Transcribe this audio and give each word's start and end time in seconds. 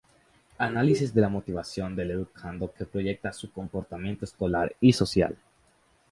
Análisis 0.57 1.13
de 1.13 1.21
la 1.21 1.29
motivación 1.29 1.95
del 1.95 2.09
educando 2.09 2.73
que 2.73 2.85
proyecta 2.87 3.31
su 3.31 3.51
comportamiento 3.51 4.25
escolar 4.25 4.75
y 4.81 4.93
social. 4.93 5.37